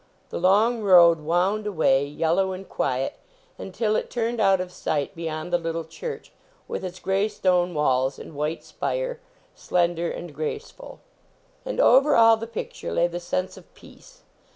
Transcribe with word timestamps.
The 0.31 0.39
long 0.39 0.81
road 0.81 1.19
wound 1.19 1.67
away, 1.67 2.03
yellow 2.07 2.53
and 2.53 2.67
quiet, 2.67 3.19
until 3.59 3.95
it 3.95 4.09
turned 4.09 4.39
out 4.39 4.59
of 4.59 4.71
sight 4.71 5.13
beyond 5.15 5.53
the 5.53 5.59
little 5.59 5.83
church 5.85 6.31
with 6.67 6.83
its 6.83 6.97
gray 6.97 7.27
stone 7.27 7.75
walls 7.75 8.17
and 8.17 8.33
white 8.33 8.63
spire, 8.63 9.19
slender 9.53 10.09
and 10.09 10.33
graceful. 10.33 11.01
And 11.65 11.79
over 11.79 12.15
all 12.15 12.35
the 12.35 12.47
picture 12.47 12.91
lay 12.91 13.05
the 13.05 13.19
sense 13.19 13.57
of 13.57 13.71
peace. 13.75 14.23